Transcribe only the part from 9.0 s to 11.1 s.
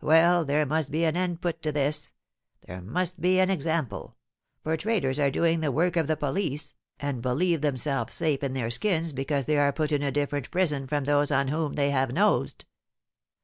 because they are put in a different prison from